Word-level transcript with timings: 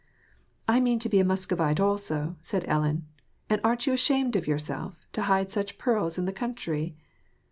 *^ 0.01 0.03
I 0.67 0.79
mean 0.79 0.97
to 0.97 1.09
be 1.09 1.19
a 1.19 1.23
Muscovite 1.23 1.79
also." 1.79 2.35
said 2.41 2.65
Ellen. 2.67 3.05
<< 3.27 3.49
And 3.51 3.61
aren't 3.63 3.85
you 3.85 3.93
ashamed 3.93 4.35
of 4.35 4.47
yourself, 4.47 4.97
to 5.13 5.21
hide 5.29 5.51
such 5.51 5.77
pearls 5.77 6.17
in 6.17 6.25
the 6.25 6.33
country 6.33 6.97